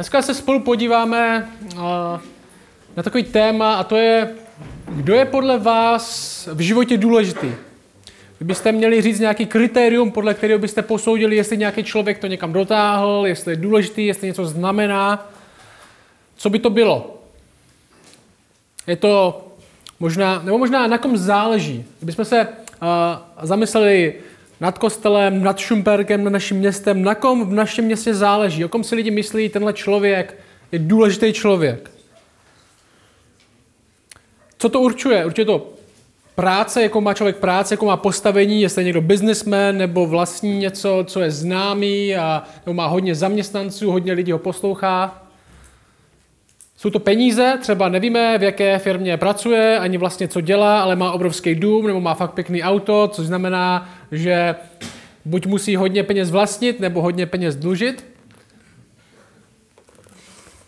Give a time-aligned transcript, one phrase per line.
[0.00, 1.48] Dneska se spolu podíváme
[2.96, 4.28] na takový téma a to je,
[4.88, 7.52] kdo je podle vás v životě důležitý.
[8.38, 13.22] Kdybyste měli říct nějaký kritérium, podle kterého byste posoudili, jestli nějaký člověk to někam dotáhl,
[13.26, 15.30] jestli je důležitý, jestli něco znamená,
[16.36, 17.22] co by to bylo?
[18.86, 19.44] Je to
[20.00, 21.84] možná, nebo možná na kom záleží.
[21.98, 22.48] Kdybychom se uh,
[23.42, 24.14] zamysleli
[24.60, 28.84] nad kostelem, nad Šumperkem, nad naším městem, na kom v našem městě záleží, o kom
[28.84, 30.36] si lidi myslí, tenhle člověk
[30.72, 31.90] je důležitý člověk.
[34.58, 35.26] Co to určuje?
[35.26, 35.68] Určuje to
[36.34, 41.04] práce, jako má člověk práce, jako má postavení, jestli je někdo businessman nebo vlastní něco,
[41.06, 45.22] co je známý, a, nebo má hodně zaměstnanců, hodně lidí ho poslouchá.
[46.76, 51.12] Jsou to peníze, třeba nevíme, v jaké firmě pracuje, ani vlastně co dělá, ale má
[51.12, 54.54] obrovský dům nebo má fakt pěkný auto, což znamená, že
[55.24, 58.06] buď musí hodně peněz vlastnit, nebo hodně peněz dlužit.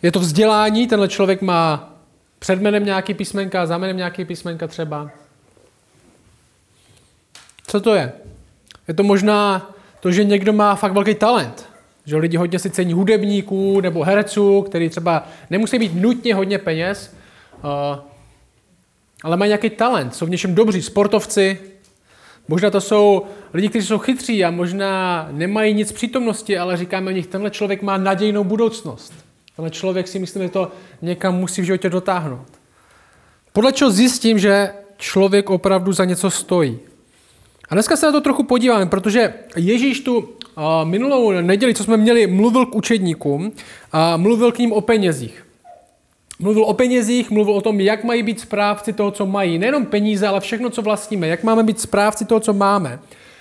[0.01, 1.93] Je to vzdělání, tenhle člověk má
[2.39, 5.11] před jménem nějaký písmenka, za jménem nějaký písmenka třeba.
[7.67, 8.11] Co to je?
[8.87, 11.69] Je to možná to, že někdo má fakt velký talent.
[12.05, 17.15] Že lidi hodně si cení hudebníků nebo herců, který třeba nemusí být nutně hodně peněz,
[17.63, 17.99] uh,
[19.23, 21.72] ale mají nějaký talent, jsou v něčem dobří, sportovci.
[22.47, 27.13] Možná to jsou lidi, kteří jsou chytří a možná nemají nic přítomnosti, ale říkáme o
[27.13, 29.13] nich, tenhle člověk má nadějnou budoucnost.
[29.55, 32.47] Tenhle člověk si myslím, že to někam musí v životě dotáhnout.
[33.53, 36.79] Podle čeho zjistím, že člověk opravdu za něco stojí.
[37.69, 40.29] A dneska se na to trochu podíváme, protože Ježíš tu
[40.83, 43.51] minulou neděli, co jsme měli, mluvil k učedníkům
[43.91, 45.45] a mluvil k ním o penězích.
[46.43, 49.57] Mluvil o penězích, mluvil o tom, jak mají být správci toho, co mají.
[49.57, 51.27] Nejenom peníze, ale všechno, co vlastníme.
[51.27, 52.99] Jak máme být správci toho, co máme.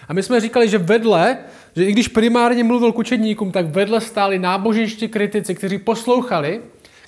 [0.08, 1.38] A my jsme říkali, že vedle,
[1.76, 6.60] že i když primárně mluvil k učedníkům, tak vedle stáli náboženští kritici, kteří poslouchali,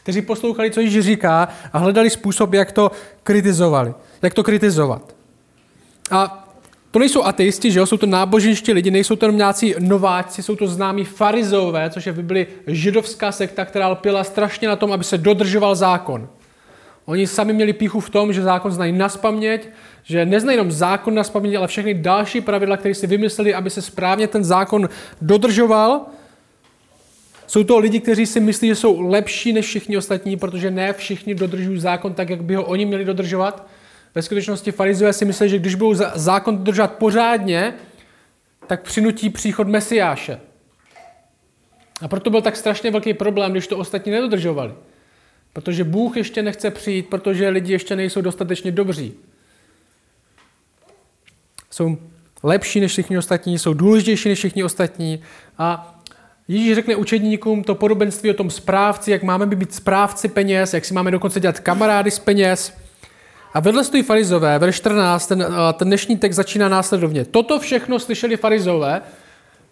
[0.02, 2.90] kteří poslouchali, co Ježíš říká a hledali způsob, jak to
[3.22, 5.14] kritizovali, jak to kritizovat.
[6.10, 6.43] A
[6.94, 7.86] to nejsou ateisti, že jo?
[7.86, 12.16] jsou to náboženští lidi, nejsou to nějací nováci, jsou to známí farizové, což je v
[12.16, 16.28] Bibli židovská sekta, která lpila strašně na tom, aby se dodržoval zákon.
[17.04, 19.68] Oni sami měli píchu v tom, že zákon znají naspaměť,
[20.04, 24.28] že neznají jenom zákon naspaměť, ale všechny další pravidla, které si vymysleli, aby se správně
[24.28, 24.88] ten zákon
[25.20, 26.00] dodržoval.
[27.46, 31.34] Jsou to lidi, kteří si myslí, že jsou lepší než všichni ostatní, protože ne všichni
[31.34, 33.66] dodržují zákon tak, jak by ho oni měli dodržovat.
[34.14, 37.74] Ve skutečnosti farizové si mysleli, že když budou zákon držet pořádně,
[38.66, 40.40] tak přinutí příchod Mesiáše.
[42.00, 44.74] A proto byl tak strašně velký problém, když to ostatní nedodržovali.
[45.52, 49.14] Protože Bůh ještě nechce přijít, protože lidi ještě nejsou dostatečně dobří.
[51.70, 51.98] Jsou
[52.42, 55.22] lepší než všichni ostatní, jsou důležitější než všichni ostatní.
[55.58, 56.00] A
[56.48, 60.94] Ježíš řekne učedníkům to podobenství o tom správci, jak máme být správci peněz, jak si
[60.94, 62.83] máme dokonce dělat kamarády z peněz.
[63.54, 67.24] A vedle stojí farizové, verš 14, ten, ten dnešní text začíná následovně.
[67.24, 69.02] Toto všechno slyšeli farizové,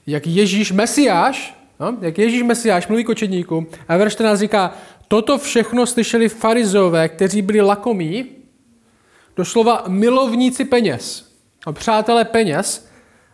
[0.06, 3.08] jak Ježíš Mesiáš, no, jak Ježíš Mesiáš mluví k
[3.88, 4.74] a verš 14 říká,
[5.08, 8.26] toto všechno slyšeli farizové, kteří byli lakomí,
[9.36, 11.32] doslova milovníci peněz,
[11.66, 12.88] a přátelé peněz,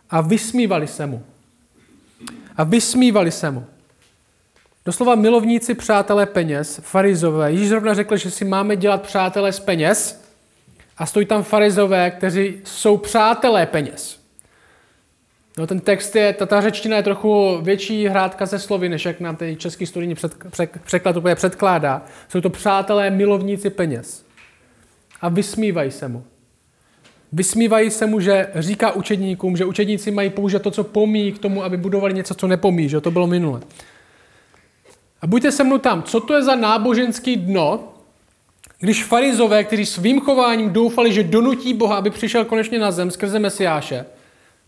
[0.09, 1.23] a vysmívali se mu.
[2.57, 3.65] A vysmívali se mu.
[4.85, 7.51] Doslova milovníci přátelé peněz, farizové.
[7.51, 10.18] Ježíš zrovna řekl, že si máme dělat přátelé z peněz,
[10.99, 14.19] a stojí tam farizové, kteří jsou přátelé peněz.
[15.57, 19.19] No, ten text je, ta, ta řečtina je trochu větší hrádka ze slovy, než jak
[19.19, 22.05] nám ten český studijní před, před, překlad úplně předkládá.
[22.29, 24.25] Jsou to přátelé milovníci peněz.
[25.21, 26.23] A vysmívají se mu.
[27.31, 31.63] Vysmívají se mu, že říká učedníkům, že učedníci mají použít to, co pomí k tomu,
[31.63, 33.61] aby budovali něco, co nepomí, že to bylo minule.
[35.21, 37.93] A buďte se mnou tam, co to je za náboženský dno,
[38.79, 43.39] když farizové, kteří svým chováním doufali, že donutí Boha, aby přišel konečně na zem skrze
[43.39, 44.05] Mesiáše,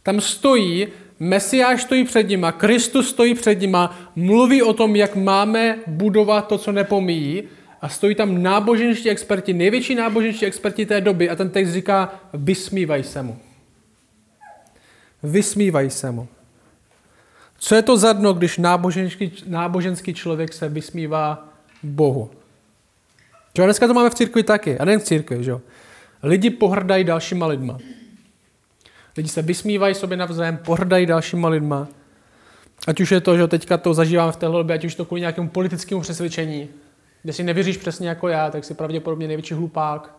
[0.04, 0.88] tam stojí,
[1.20, 6.58] Mesiáš stojí před nima, Kristus stojí před nima, mluví o tom, jak máme budovat to,
[6.58, 7.44] co nepomíjí
[7.82, 13.04] a stojí tam náboženští experti, největší náboženští experti té doby a ten text říká, vysmívaj
[13.04, 13.38] se mu.
[15.24, 16.28] Vysmívaj se mu.
[17.60, 21.50] Co je to za dno, když náboženský, náboženský člověk se vysmívá
[21.84, 22.30] Bohu?
[23.54, 25.62] Čo, dneska to máme v církvi taky, a nejen v církvi, že jo.
[26.24, 27.78] Lidi pohrdají dalšíma lidma.
[29.18, 31.88] Lidi se vysmívají sobě navzájem, pohrdají dalšíma lidma.
[32.88, 35.22] Ať už je to, že teďka to zažívám v téhle době, ať už to kvůli
[35.22, 36.70] nějakému politickému přesvědčení,
[37.24, 40.16] kde si nevěříš přesně jako já, tak si pravděpodobně největší hlupák.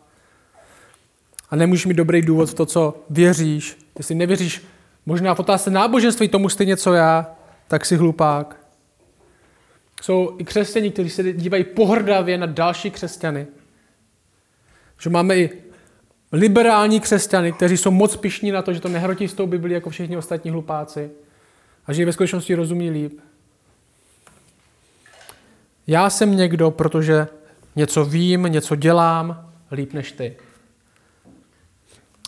[1.50, 3.76] A nemůžeš mít dobrý důvod v to, co věříš.
[3.99, 4.62] Jestli nevěříš
[5.06, 7.34] možná v otázce náboženství tomu stejně, co já,
[7.69, 8.61] tak si hlupák.
[10.02, 13.46] Jsou i křesťani, kteří se dívají pohrdavě na další křesťany.
[15.00, 15.50] Že máme i
[16.32, 19.90] liberální křesťany, kteří jsou moc pišní na to, že to nehrotí s tou Biblí jako
[19.90, 21.10] všichni ostatní hlupáci
[21.87, 23.20] a že ve skutečnosti rozumí líp.
[25.87, 27.26] Já jsem někdo, protože
[27.76, 30.37] něco vím, něco dělám líp než ty.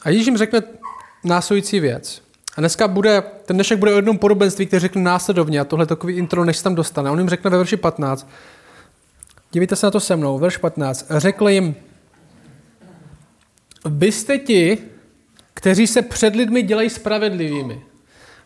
[0.03, 0.63] A Ježíš jim řekne
[1.25, 2.24] následující věc.
[2.57, 6.15] A dneska bude, ten dnešek bude o jednom podobenství, který řekne následovně, a tohle takový
[6.15, 7.11] intro, než se tam dostane.
[7.11, 8.29] On jim řekne ve verši 15,
[9.53, 11.75] dívejte se na to se mnou, verš 15, řekl jim,
[13.85, 14.79] vy jste ti,
[15.55, 17.83] kteří se před lidmi dělají spravedlivými.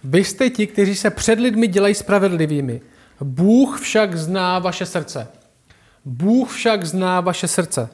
[0.05, 2.81] Vy jste ti, kteří se před lidmi dělají spravedlivými.
[3.21, 5.29] Bůh však zná vaše srdce.
[6.05, 7.89] Bůh však zná vaše srdce.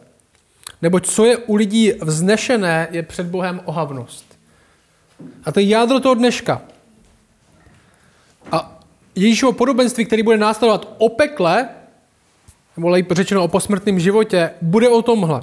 [0.83, 4.24] Neboť co je u lidí vznešené, je před Bohem ohavnost.
[5.45, 6.63] A to je jádro toho dneška.
[8.53, 8.81] A
[9.15, 11.69] Ježíšovo podobenství, který bude následovat o pekle,
[12.77, 15.43] nebo lépe řečeno o posmrtném životě, bude o tomhle.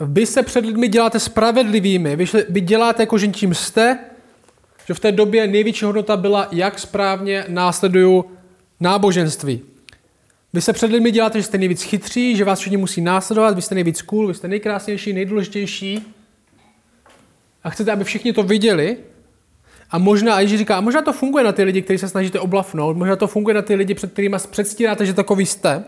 [0.00, 3.98] Vy se před lidmi děláte spravedlivými, vy, vy děláte jako, čím jste,
[4.86, 8.22] že v té době největší hodnota byla, jak správně následují
[8.80, 9.62] náboženství.
[10.52, 13.62] Vy se před lidmi děláte, že jste nejvíc chytří, že vás všichni musí následovat, vy
[13.62, 16.13] jste nejvíc cool, vy jste nejkrásnější, nejdůležitější.
[17.64, 18.98] A chcete, aby všichni to viděli.
[19.90, 22.40] A možná, a Ježíš říká, a možná to funguje na ty lidi, kteří se snažíte
[22.40, 25.84] oblafnout, možná to funguje na ty lidi, před kterými předstíráte, že takový jste.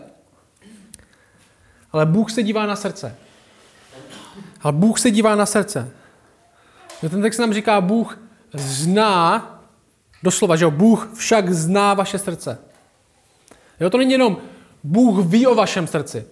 [1.91, 3.15] Ale Bůh se dívá na srdce.
[4.61, 5.91] Ale Bůh se dívá na srdce.
[7.09, 8.19] Ten text nám říká, Bůh
[8.53, 9.53] zná,
[10.23, 12.57] doslova, že jo, Bůh však zná vaše srdce.
[13.79, 14.37] Jo, to není jenom
[14.83, 16.25] Bůh ví o vašem srdci.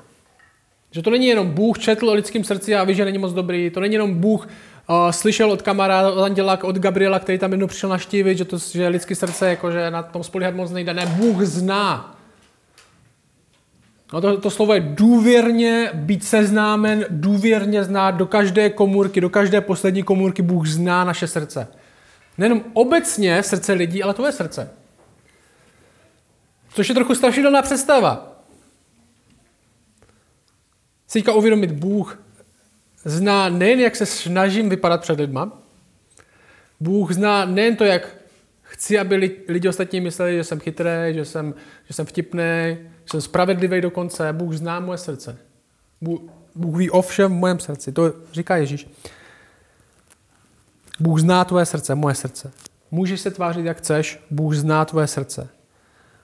[0.91, 3.69] Že to není jenom Bůh četl o lidském srdci a ví, že není moc dobrý.
[3.69, 4.47] To není jenom Bůh
[4.89, 8.57] uh, slyšel od kamaráda, od Anděla, od Gabriela, který tam jednou přišel naštívit, že to
[8.57, 10.93] že lidské srdce, jako, že na tom spolíhat moc nejde.
[10.93, 12.15] Ne, Bůh zná.
[14.13, 19.61] No to, to slovo je důvěrně být seznámen, důvěrně znát do každé komůrky, do každé
[19.61, 21.67] poslední komůrky Bůh zná naše srdce.
[22.37, 24.69] Nejenom obecně srdce lidí, ale tvoje srdce.
[26.69, 28.31] Což je trochu strašidelná představa.
[31.07, 32.24] Si uvědomit, Bůh
[33.05, 35.61] zná nejen, jak se snažím vypadat před lidma,
[36.79, 38.15] Bůh zná nejen to, jak
[38.61, 41.53] chci, aby lidi ostatní mysleli, že jsem chytrý, že jsem,
[41.87, 42.41] že jsem vtipný,
[43.03, 44.33] že jsem spravedlivý dokonce.
[44.33, 45.37] Bůh zná moje srdce.
[46.01, 46.21] Bůh,
[46.55, 47.91] Bůh ví o všem v mém srdci.
[47.91, 48.87] To říká Ježíš.
[50.99, 52.51] Bůh zná tvoje srdce, moje srdce.
[52.91, 55.49] Můžeš se tvářit, jak chceš, Bůh zná tvoje srdce.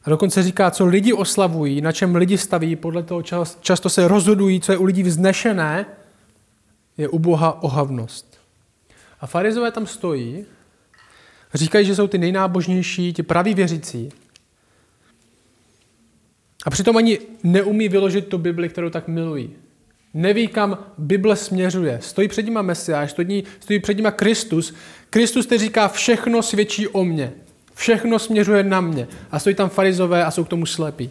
[0.04, 3.22] A dokonce říká, co lidi oslavují, na čem lidi staví, podle toho
[3.62, 5.86] často se rozhodují, co je u lidí vznešené,
[7.02, 8.40] je u Boha ohavnost.
[9.22, 10.46] A farizové tam stojí,
[11.54, 14.10] říkají, že jsou ty nejnábožnější, ti praví věřící.
[16.66, 19.50] A přitom ani neumí vyložit tu Bibli, kterou tak milují.
[20.14, 22.00] Neví, kam Bible směřuje.
[22.02, 24.74] Stojí před nima Mesiáš, stojí, stojí před nima Kristus.
[25.10, 27.34] Kristus, který říká, všechno svědčí o mně.
[27.74, 29.08] Všechno směřuje na mě.
[29.32, 31.10] A stojí tam farizové a jsou k tomu slepí.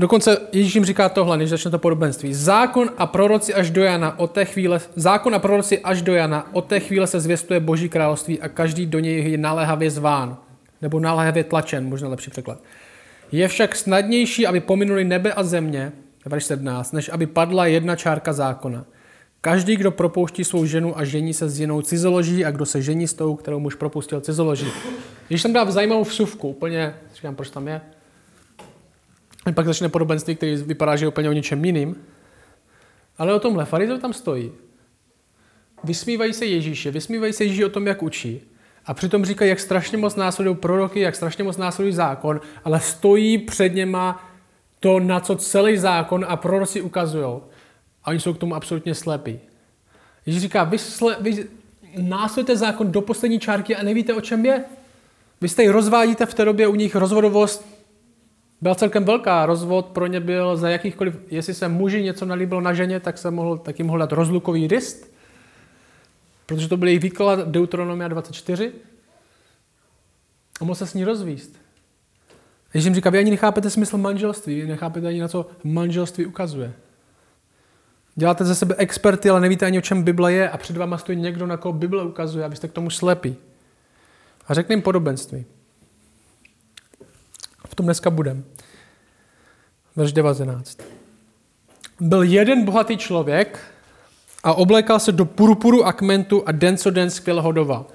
[0.00, 2.34] Dokonce Ježíš jim říká tohle, než začne to podobenství.
[2.34, 6.48] Zákon a proroci až do Jana od té chvíle, zákon a proroci až do Jana,
[6.52, 10.36] od té chvíle se zvěstuje Boží království a každý do něj je naléhavě zván.
[10.82, 12.58] Nebo naléhavě tlačen, možná lepší překlad.
[13.32, 15.92] Je však snadnější, aby pominuli nebe a země,
[16.26, 18.84] verš 17, než aby padla jedna čárka zákona.
[19.40, 23.08] Každý, kdo propouští svou ženu a žení se s jinou cizoloží a kdo se žení
[23.08, 24.66] s tou, kterou muž propustil cizoloží.
[25.28, 27.80] Když jsem dal zajímavou vsuvku, úplně, říkám, proč tam je,
[29.54, 31.96] pak začne podobenství, který vypadá, že je úplně o něčem jiným.
[33.18, 34.52] Ale o tomhle, farizev tam stojí.
[35.84, 38.40] Vysmívají se Ježíše, vysmívají se Ježíši o tom, jak učí.
[38.86, 43.38] A přitom říkají, jak strašně moc následují proroky, jak strašně moc následují zákon, ale stojí
[43.38, 44.30] před něma
[44.80, 47.40] to, na co celý zákon a proroci ukazují.
[48.04, 49.40] A oni jsou k tomu absolutně slepí.
[50.26, 51.46] Ježíš říká, vy, sle, vy
[51.98, 54.64] následujete zákon do poslední čárky a nevíte, o čem je.
[55.40, 57.79] Vy jste ji rozvádíte v té době u nich rozvodovost
[58.60, 59.46] byla celkem velká.
[59.46, 63.30] Rozvod pro ně byl za jakýchkoliv, jestli se muži něco nalíbilo na ženě, tak se
[63.30, 65.12] mohl, tak jim mohl dát rozlukový rist,
[66.46, 68.72] protože to byl jejich výklad Deuteronomia 24
[70.60, 71.56] a mohl se s ní rozvíst.
[72.74, 76.72] Ježíš jim říká, vy ani nechápete smysl manželství, vy nechápete ani na co manželství ukazuje.
[78.14, 81.18] Děláte ze sebe experty, ale nevíte ani, o čem Bible je a před váma stojí
[81.18, 83.36] někdo, na koho Bible ukazuje, abyste k tomu slepí.
[84.46, 85.44] A řekne jim podobenství.
[87.70, 88.44] V tom dneska budem.
[89.96, 90.78] Verš 19.
[92.00, 93.58] Byl jeden bohatý člověk
[94.44, 97.86] a oblékal se do purpuru a kmentu a den co den skvěle hodoval.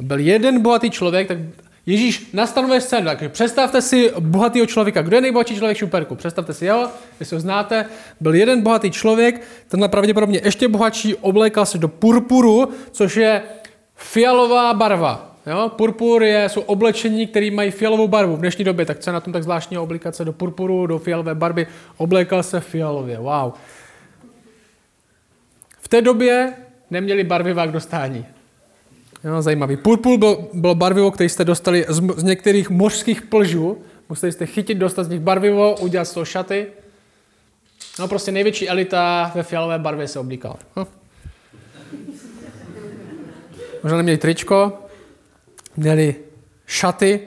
[0.00, 1.38] Byl jeden bohatý člověk, tak
[1.86, 5.02] Ježíš nastanuje scénu, takže představte si bohatého člověka.
[5.02, 6.14] Kdo je nejbohatší člověk Šuperku?
[6.14, 6.88] Představte si, jo,
[7.20, 7.86] jestli ho znáte,
[8.20, 13.42] byl jeden bohatý člověk, tenhle pravděpodobně ještě bohatší, oblékal se do purpuru, což je
[13.94, 15.29] fialová barva.
[15.50, 15.70] Jo?
[15.76, 19.20] Purpur je, jsou oblečení, které mají fialovou barvu v dnešní době, tak co je na
[19.20, 21.66] tom tak zvláštní oblíkat se do purpuru, do fialové barvy,
[21.96, 23.52] oblékal se fialově, wow.
[25.80, 26.52] V té době
[26.90, 28.26] neměli barvivá k dostání.
[29.24, 29.76] Jo, zajímavý.
[29.76, 33.78] Purpur byl, bylo barvivo, které jste dostali z, z některých mořských plžů.
[34.08, 36.66] Museli jste chytit, dostat z nich barvivo, udělat z toho šaty.
[37.98, 40.56] No prostě největší elita ve fialové barvě se oblíkala.
[40.76, 40.84] Hm.
[43.82, 44.72] Možná neměli tričko,
[45.76, 46.14] měli
[46.66, 47.20] šaty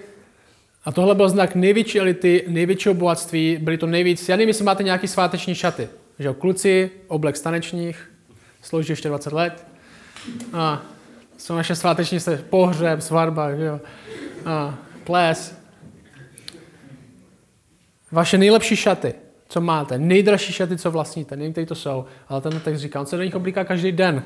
[0.85, 3.57] a tohle byl znak největší elity, největšího bohatství.
[3.61, 5.89] Byly to nejvíc, já nevím, jestli máte nějaký sváteční šaty.
[6.19, 8.11] Že kluci, oblek stanečních,
[8.61, 9.67] slouží ještě 20 let.
[10.53, 10.81] A
[11.37, 13.79] jsou naše sváteční se pohřeb, svatba, že jo.
[14.45, 15.57] A ples.
[18.11, 19.13] Vaše nejlepší šaty,
[19.47, 23.05] co máte, nejdražší šaty, co vlastníte, nevím, které to jsou, ale ten text říká, on
[23.05, 24.23] se do nich oblíká každý den.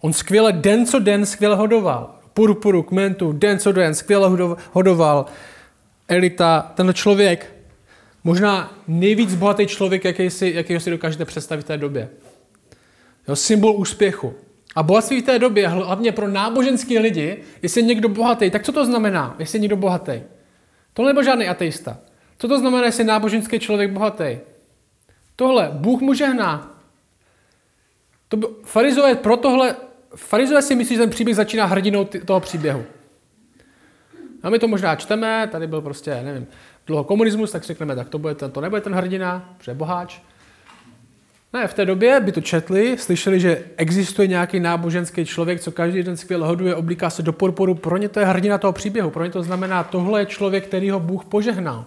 [0.00, 2.21] On skvěle den co den skvěle hodoval.
[2.34, 4.30] Purpuru, kmentu, den co den skvěle
[4.72, 5.26] hodoval.
[6.08, 7.54] Elita, ten člověk,
[8.24, 12.08] možná nejvíc bohatý člověk, jaký si, jakýho si dokážete představit v té době.
[13.28, 14.34] Jo, symbol úspěchu.
[14.74, 18.72] A bohatství v té době, hlavně pro náboženské lidi, jestli je někdo bohatý, tak co
[18.72, 20.22] to znamená, jestli je někdo bohatý?
[20.92, 21.98] To nebyl žádný ateista.
[22.38, 24.38] Co to znamená, jestli je náboženský člověk bohatý?
[25.36, 26.78] Tohle, Bůh mu žehná.
[28.28, 29.76] To by, farizové pro tohle,
[30.16, 32.84] farizové si myslí, že ten příběh začíná hrdinou toho příběhu.
[34.42, 36.46] A my to možná čteme, tady byl prostě, nevím,
[36.86, 40.20] dlouho komunismus, tak řekneme, tak to, bude ten, to nebude ten hrdina, protože je boháč.
[41.52, 46.02] Ne, v té době by to četli, slyšeli, že existuje nějaký náboženský člověk, co každý
[46.02, 47.74] den skvěle hoduje, oblíká se do porporu.
[47.74, 49.10] Pro ně to je hrdina toho příběhu.
[49.10, 51.84] Pro ně to znamená, tohle je člověk, který ho Bůh požehnal.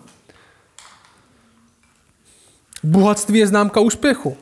[2.84, 4.38] Bohatství je známka úspěchu.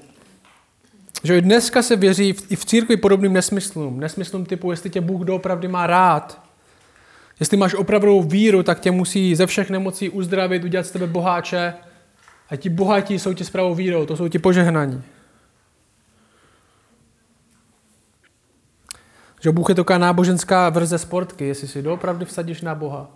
[1.24, 4.00] Že dneska se věří i v církvi podobným nesmyslům.
[4.00, 6.42] Nesmyslům typu, jestli tě Bůh doopravdy má rád.
[7.40, 11.74] Jestli máš opravdovou víru, tak tě musí ze všech nemocí uzdravit, udělat z tebe boháče.
[12.50, 15.04] A ti bohatí jsou ti s pravou vírou, to jsou ti požehnaní.
[19.42, 21.48] Že Bůh je taková náboženská verze sportky.
[21.48, 23.12] Jestli si doopravdy vsadíš na Boha,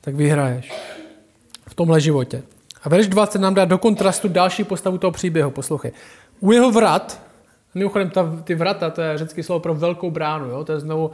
[0.00, 0.72] tak vyhraješ
[1.68, 2.42] v tomhle životě.
[2.82, 5.50] A verš 20 nám dá do kontrastu další postavu toho příběhu.
[5.50, 5.92] Poslouchej.
[6.40, 7.22] U jeho vrat,
[7.74, 10.64] mimochodem ta, ty vrata, to je řecké slovo pro velkou bránu, jo?
[10.64, 11.10] to je znovu,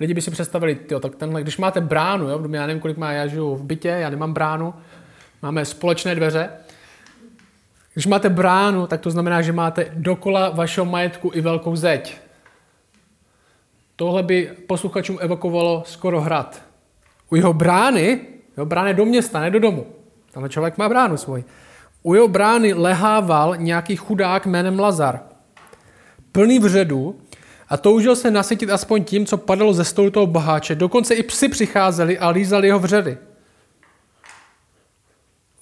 [0.00, 2.48] lidi by si představili, tyjo, tak tenhle, když máte bránu, jo?
[2.50, 4.74] já nevím, kolik má, já žiju v bytě, já nemám bránu,
[5.42, 6.50] máme společné dveře,
[7.94, 12.16] když máte bránu, tak to znamená, že máte dokola vašeho majetku i velkou zeď.
[13.96, 16.62] Tohle by posluchačům evokovalo skoro hrad.
[17.30, 18.20] U jeho brány,
[18.56, 19.86] jo, brány do města, ne do domu.
[20.30, 21.44] Tam člověk má bránu svoji.
[22.02, 25.20] U jeho brány lehával nějaký chudák jménem Lazar.
[26.32, 27.20] Plný vředu
[27.68, 30.74] a toužil se nasytit aspoň tím, co padalo ze stolu toho boháče.
[30.74, 33.18] Dokonce i psi přicházeli a lízali jeho vředy.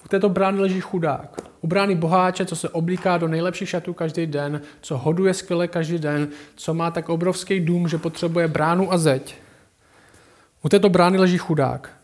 [0.05, 1.41] U této brány leží chudák.
[1.61, 5.99] U brány boháče, co se oblíká do nejlepších šatů každý den, co hoduje skvěle každý
[5.99, 9.35] den, co má tak obrovský dům, že potřebuje bránu a zeď.
[10.63, 11.96] U této brány leží chudák.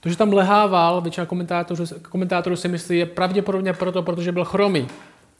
[0.00, 4.88] To, že tam lehával, většina komentátorů, komentátorů si myslí, je pravděpodobně proto, protože byl chromý.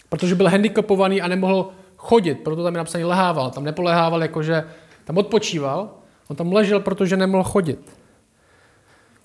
[0.08, 3.50] Protože byl handicapovaný a nemohl chodit, proto tam je napsaný lehával.
[3.50, 4.64] Tam nepolehával, jakože
[5.04, 5.90] tam odpočíval,
[6.28, 7.92] on tam ležel, protože nemohl chodit.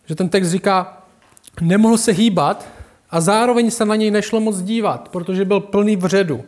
[0.06, 1.04] Že ten text říká,
[1.62, 2.68] nemohl se hýbat
[3.10, 6.44] a zároveň se na něj nešlo moc dívat, protože byl plný vředu.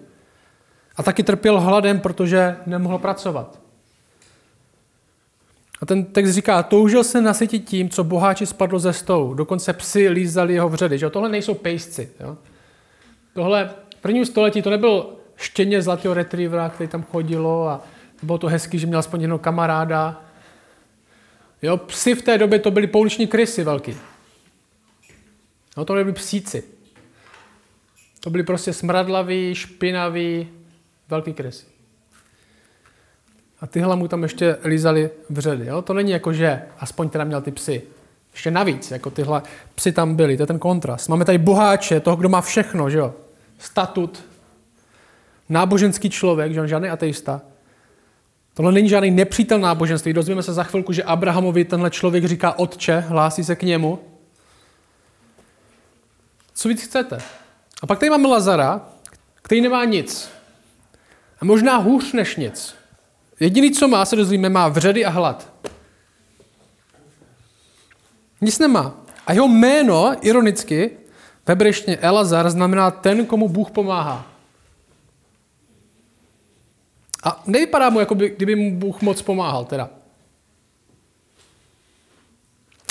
[0.95, 3.66] A taky trpěl hladem, protože nemohl pracovat.
[5.81, 9.33] A ten text říká, toužil se nasytit tím, co boháči spadlo ze stolu.
[9.33, 10.97] Dokonce psy lízali jeho vředy.
[10.97, 11.09] Že?
[11.09, 12.09] Tohle nejsou pejsci.
[12.19, 12.37] Jo?
[13.33, 17.81] Tohle v prvním století to nebyl štěně zlatého retrievera, který tam chodilo a
[18.23, 20.21] bylo to hezký, že měl aspoň jednoho kamaráda.
[21.61, 23.95] Jo, psy v té době to byly pouliční krysy velký.
[25.77, 26.63] No to nebyli psíci.
[28.19, 30.49] To byli prostě smradlaví, špinaví,
[31.09, 31.65] velký krysy.
[33.61, 35.65] A tyhle mu tam ještě lízali vředy.
[35.65, 35.81] Jo?
[35.81, 37.81] To není jako, že aspoň teda měl ty psy.
[38.33, 39.41] Ještě navíc, jako tyhle
[39.75, 40.37] psy tam byly.
[40.37, 41.09] To je ten kontrast.
[41.09, 43.13] Máme tady boháče, toho, kdo má všechno, že jo?
[43.59, 44.23] Statut,
[45.49, 47.41] náboženský člověk, že on žádný ateista.
[48.53, 50.13] Tohle není žádný nepřítel náboženství.
[50.13, 53.99] Dozvíme se za chvilku, že Abrahamovi tenhle člověk říká otče, hlásí se k němu.
[56.53, 57.17] Co víc chcete?
[57.81, 58.81] A pak tady máme Lazara,
[59.41, 60.29] který nemá nic.
[61.41, 62.75] A možná hůř než nic.
[63.39, 65.53] Jediný, co má, se dozvíme, má vředy a hlad.
[68.41, 68.95] Nic nemá.
[69.27, 70.91] A jeho jméno, ironicky,
[71.45, 74.25] v hebrejštině Elazar, znamená ten, komu Bůh pomáhá.
[77.23, 79.89] A nevypadá mu, jako by, kdyby mu Bůh moc pomáhal teda.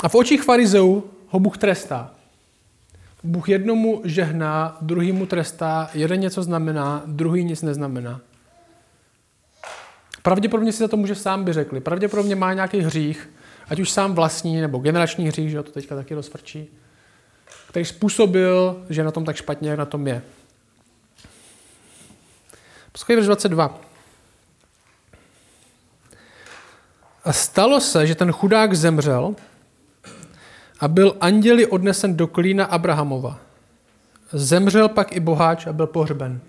[0.03, 2.13] A v očích farizeů ho Bůh trestá.
[3.23, 8.21] Bůh jednomu žehná, druhýmu trestá, jeden něco znamená, druhý nic neznamená.
[10.27, 11.79] Pravděpodobně si za to může sám by řekli.
[11.79, 13.29] Pravděpodobně má nějaký hřích,
[13.69, 16.67] ať už sám vlastní nebo generační hřích, že to teďka taky rozfrčí,
[17.69, 20.21] který způsobil, že na tom tak špatně, jak na tom je.
[22.91, 23.81] Poslouchej 22.
[27.23, 29.35] A stalo se, že ten chudák zemřel
[30.79, 33.39] a byl anděli odnesen do klína Abrahamova.
[34.31, 36.41] Zemřel pak i boháč a byl pohřben.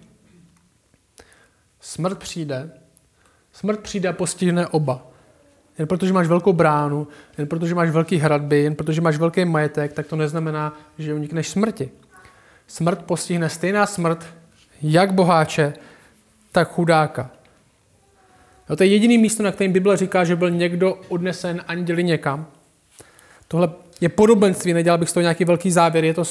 [1.80, 2.77] Smrt přijde.
[3.58, 5.06] Smrt přijde a postihne oba.
[5.78, 9.92] Jen protože máš velkou bránu, jen protože máš velký hradby, jen protože máš velký majetek,
[9.92, 11.90] tak to neznamená, že unikneš smrti.
[12.66, 14.26] Smrt postihne stejná smrt,
[14.82, 15.72] jak boháče,
[16.52, 17.30] tak chudáka.
[18.70, 22.46] No, to je jediný místo, na kterém Bible říká, že byl někdo odnesen anděli někam.
[23.48, 26.24] Tohle je podobenství, nedělal bych z toho nějaký velký závěr, je to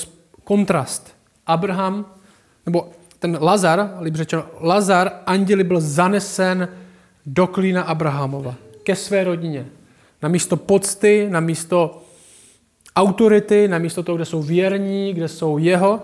[0.43, 1.15] kontrast.
[1.48, 2.05] Abraham,
[2.65, 6.67] nebo ten Lazar, líp řečeno, Lazar, anděli byl zanesen
[7.27, 9.65] do klína Abrahamova, ke své rodině.
[10.22, 12.01] Na místo pocty, na místo
[12.96, 16.01] autority, na místo toho, kde jsou věrní, kde jsou jeho.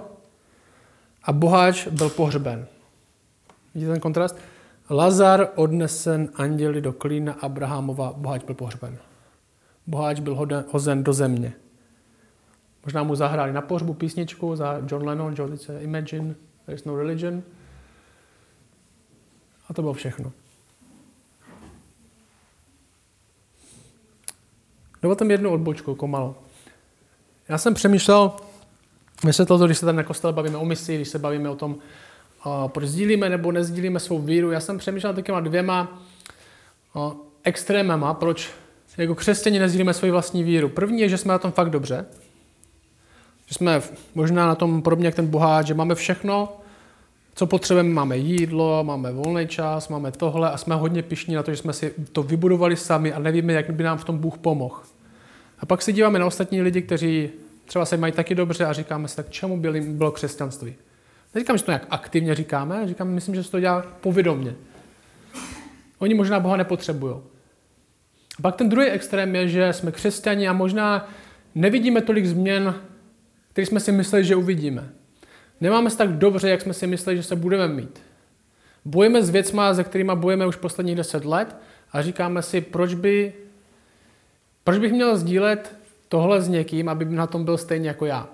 [1.24, 2.68] A boháč byl pohřben.
[3.74, 4.38] Vidíte ten kontrast?
[4.89, 8.98] Lazar odnesen anděli do klína Abrahamova, boháč byl pohřben.
[9.88, 11.53] Boháč byl hozen do země.
[12.86, 17.44] Možná mu zahráli na pohřbu písničku za John Lennon, John Imagine, There is no religion.
[19.68, 20.32] A to bylo všechno.
[25.04, 26.36] Dovolte mi jednu odbočku, komalo.
[27.50, 28.32] Já jsem přemýšlel,
[29.24, 31.76] vysvětlil to, když se tady na kostele bavíme o misi, když se bavíme o tom,
[32.68, 34.52] proč sdílíme nebo nezdílíme svou víru.
[34.52, 36.02] Já jsem přemýšlel takýma dvěma
[37.44, 38.52] extrémama, proč
[38.98, 40.70] jako křesťani nezdílíme svoji vlastní víru.
[40.70, 42.06] První je, že jsme na tom fakt dobře.
[43.46, 43.82] Že jsme
[44.16, 46.58] možná na tom podobně jak ten boháč, že máme všechno,
[47.36, 47.89] co potřebujeme.
[47.89, 51.74] Máme jídlo, máme volný čas, máme tohle a jsme hodně pišní na to, že jsme
[51.74, 54.80] si to vybudovali sami a nevíme, jak by nám v tom Bůh pomohl.
[55.60, 57.30] A pak se díváme na ostatní lidi, kteří
[57.66, 60.76] třeba se mají taky dobře a říkáme si, tak čemu bylo křesťanství?
[61.36, 64.56] Neříkám, že to nějak aktivně říkáme, říkám, myslím, že se to dělá povědomně.
[66.00, 67.16] Oni možná Boha nepotřebují.
[68.39, 71.10] A pak ten druhý extrém je, že jsme křesťani a možná
[71.56, 72.76] nevidíme tolik změn,
[73.52, 74.89] které jsme si mysleli, že uvidíme.
[75.62, 78.02] Nemáme se tak dobře, jak jsme si mysleli, že se budeme mít.
[78.86, 81.56] Bojeme s věcma, se kterými bojeme už posledních deset let
[81.92, 83.34] a říkáme si, proč, by,
[84.63, 85.76] proč bych měl sdílet
[86.08, 88.30] tohle s někým, aby na tom byl stejně jako já.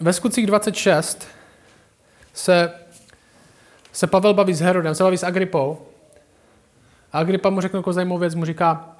[0.00, 1.28] Ve skutcích 26
[2.34, 2.72] se,
[3.92, 5.86] se Pavel baví s Herodem, se baví s Agripou.
[7.12, 8.96] A Agripa mu řekne jako zajímavou věc, mu říká,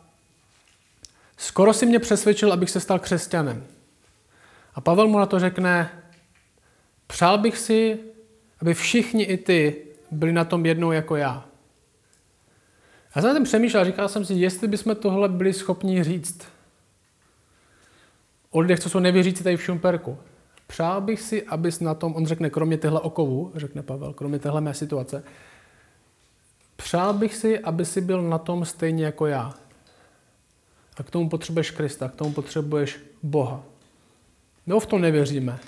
[1.37, 3.66] skoro si mě přesvědčil, abych se stal křesťanem.
[4.74, 5.90] A Pavel mu na to řekne,
[7.07, 7.98] přál bych si,
[8.61, 11.44] aby všichni i ty byli na tom jednou jako já.
[13.16, 16.42] Já jsem na tím přemýšlel, říkal jsem si, jestli bychom tohle byli schopni říct
[18.51, 20.18] o lidech, co jsou nevěřící tady v Šumperku.
[20.66, 24.61] Přál bych si, abys na tom, on řekne, kromě těchto okovů, řekne Pavel, kromě téhle
[24.61, 25.23] mé situace,
[26.77, 29.55] přál bych si, aby si byl na tom stejně jako já.
[30.96, 33.62] A k tomu potřebuješ Krista, k tomu potřebuješ Boha.
[34.66, 35.59] Nebo v tom nevěříme.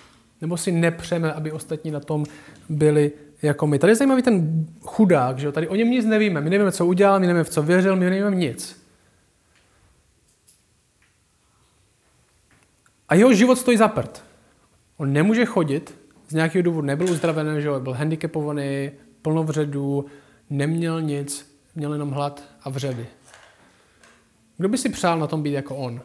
[0.41, 2.25] Nebo si nepřeme, aby ostatní na tom
[2.69, 3.79] byli jako my.
[3.79, 5.53] Tady je zajímavý ten chudák, že jo?
[5.53, 6.41] Tady o něm nic nevíme.
[6.41, 8.83] My nevíme, co udělal, my nevíme, v co věřil, my nevíme nic.
[13.09, 14.25] A jeho život stojí za prd.
[14.97, 15.95] On nemůže chodit,
[16.29, 17.81] z nějakého důvodu nebyl uzdravený, že jo?
[17.81, 18.91] byl handicapovaný,
[19.23, 20.07] plno vředů,
[20.51, 23.07] neměl nic, měl jenom hlad a vředy.
[24.57, 26.01] Kdo by si přál na tom být jako on?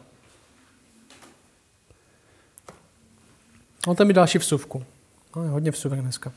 [3.86, 4.84] No, tam mi další vsuvku.
[5.36, 6.32] No, je hodně vsuvek dneska.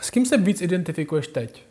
[0.00, 1.64] S kým se víc identifikuješ teď?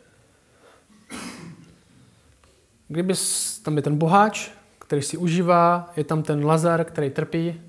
[2.88, 3.14] Kdyby
[3.62, 7.60] tam je ten boháč, který si užívá, je tam ten Lazar, který trpí.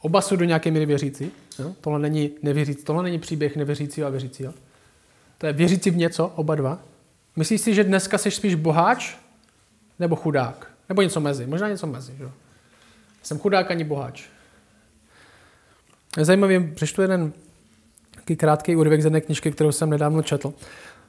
[0.00, 1.30] Oba jsou do nějaké míry věřící.
[1.58, 1.74] Jo?
[1.80, 4.54] Tohle není nevěřící, tohle není příběh nevěřícího a věřícího.
[5.38, 6.78] To je věřící v něco, oba dva.
[7.36, 9.16] Myslíš si, že dneska jsi spíš boháč
[9.98, 10.70] nebo chudák?
[10.88, 11.46] Nebo něco mezi?
[11.46, 12.14] Možná něco mezi.
[12.18, 12.32] Jo?
[13.22, 14.24] Jsem chudák ani boháč.
[16.18, 17.32] Je zajímavý, přečtu jeden
[18.26, 20.50] takový krátký úryvek z jedné knižky, kterou jsem nedávno četl.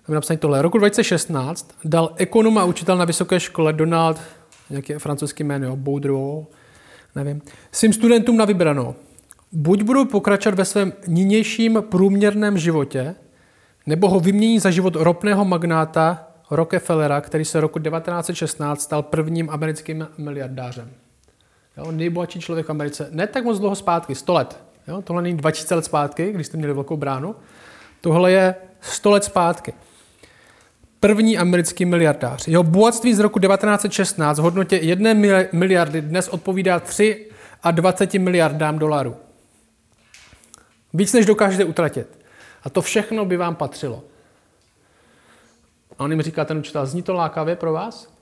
[0.06, 0.62] Tam je napsané tohle.
[0.62, 4.22] Roku 2016 dal ekonom a učitel na vysoké škole Donald,
[4.70, 6.46] nějaký francouzský jméno, Boudreau,
[7.16, 8.96] nevím, svým studentům na vybranou.
[9.52, 13.16] Buď budou pokračovat ve svém nynějším průměrném životě,
[13.86, 20.08] nebo ho vymění za život ropného magnáta Rockefellera, který se roku 1916 stal prvním americkým
[20.18, 20.90] miliardářem.
[21.78, 23.08] Jo, nejbohatší člověk v Americe.
[23.12, 24.68] Ne tak moc dlouho zpátky, 100 let.
[24.88, 27.36] Jo, tohle není 2000 let zpátky, když jste měli velkou bránu.
[28.02, 29.74] Tohle je 100 let zpátky.
[31.00, 32.48] První americký miliardář.
[32.48, 35.14] Jeho bohatství z roku 1916 v hodnotě 1
[35.52, 37.30] miliardy dnes odpovídá 3
[37.64, 39.16] a 20 miliardám dolarů.
[40.94, 42.08] Víc, než dokážete utratit.
[42.64, 44.04] A to všechno by vám patřilo.
[46.00, 48.17] A on jim říká ten učitel, zní to lákavě pro vás?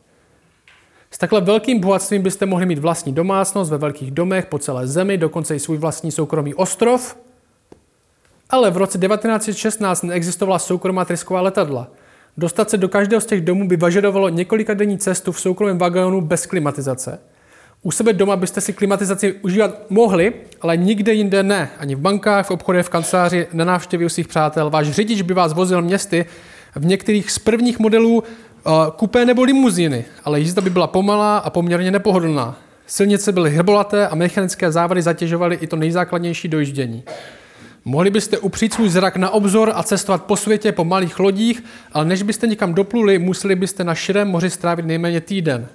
[1.15, 5.17] S takhle velkým bohatstvím byste mohli mít vlastní domácnost ve velkých domech po celé zemi,
[5.17, 7.17] dokonce i svůj vlastní soukromý ostrov.
[8.49, 11.87] Ale v roce 1916 neexistovala soukromá trysková letadla.
[12.37, 16.21] Dostat se do každého z těch domů by vyžadovalo několika denní cestu v soukromém vagónu
[16.21, 17.19] bez klimatizace.
[17.81, 21.69] U sebe doma byste si klimatizaci užívat mohli, ale nikde jinde ne.
[21.77, 24.69] Ani v bankách, v obchodech, v kanceláři, na návštěvě u svých přátel.
[24.69, 26.25] Váš řidič by vás vozil městy
[26.75, 28.23] v některých z prvních modelů
[28.95, 32.57] kupé nebo limuzíny, ale jízda by byla pomalá a poměrně nepohodlná.
[32.87, 37.03] Silnice byly hrbolaté a mechanické závady zatěžovaly i to nejzákladnější dojíždění.
[37.85, 42.05] Mohli byste upřít svůj zrak na obzor a cestovat po světě po malých lodích, ale
[42.05, 45.67] než byste někam dopluli, museli byste na širém moři strávit nejméně týden.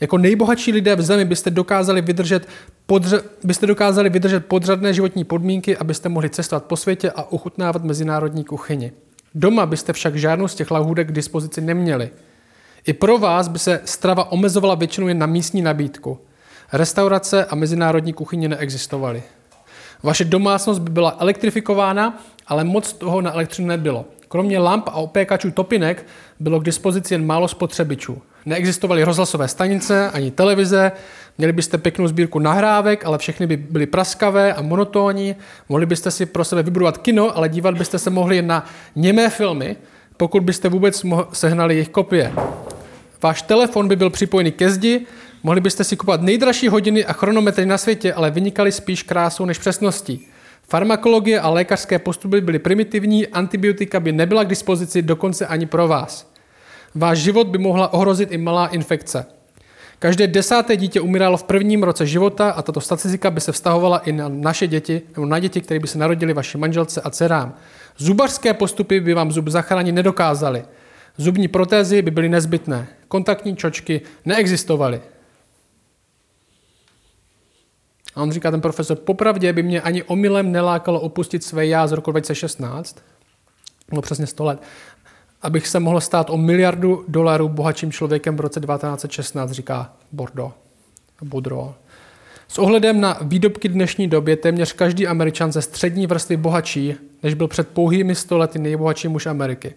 [0.00, 2.48] Jako nejbohatší lidé v zemi byste dokázali vydržet,
[2.88, 8.44] podře- byste dokázali vydržet podřadné životní podmínky, abyste mohli cestovat po světě a ochutnávat mezinárodní
[8.44, 8.92] kuchyni.
[9.38, 12.10] Doma byste však žádnou z těch lahůdek k dispozici neměli.
[12.86, 16.18] I pro vás by se strava omezovala většinou jen na místní nabídku.
[16.72, 19.22] Restaurace a mezinárodní kuchyně neexistovaly.
[20.02, 24.04] Vaše domácnost by byla elektrifikována, ale moc toho na elektřinu nebylo.
[24.28, 26.06] Kromě lamp a opékačů topinek
[26.40, 28.22] bylo k dispozici jen málo spotřebičů.
[28.46, 30.92] Neexistovaly rozhlasové stanice ani televize,
[31.38, 35.36] měli byste pěknou sbírku nahrávek, ale všechny by byly praskavé a monotónní.
[35.68, 39.76] Mohli byste si pro sebe vybudovat kino, ale dívat byste se mohli na němé filmy,
[40.16, 42.32] pokud byste vůbec sehnali jejich kopie.
[43.22, 45.06] Váš telefon by byl připojený ke zdi,
[45.42, 49.58] mohli byste si kupovat nejdražší hodiny a chronometry na světě, ale vynikaly spíš krásou než
[49.58, 50.28] přesností.
[50.68, 56.35] Farmakologie a lékařské postupy byly primitivní, antibiotika by nebyla k dispozici dokonce ani pro vás.
[56.94, 59.26] Váš život by mohla ohrozit i malá infekce.
[59.98, 64.12] Každé desáté dítě umíralo v prvním roce života a tato statistika by se vztahovala i
[64.12, 67.54] na naše děti, nebo na děti, které by se narodili vaši manželce a dcerám.
[67.96, 70.64] Zubařské postupy by vám zub zachránit nedokázaly.
[71.16, 72.88] Zubní protézy by byly nezbytné.
[73.08, 75.00] Kontaktní čočky neexistovaly.
[78.14, 81.92] A on říká, ten profesor, popravdě by mě ani omylem nelákalo opustit své já z
[81.92, 82.96] roku 2016,
[83.92, 84.62] no přesně 100 let,
[85.46, 90.52] abych se mohl stát o miliardu dolarů bohatším člověkem v roce 1916, říká Bordo.
[91.22, 91.74] Budro.
[92.48, 97.48] S ohledem na výdobky dnešní době téměř každý američan ze střední vrstvy bohatší, než byl
[97.48, 99.74] před pouhými stolety nejbohatší muž Ameriky.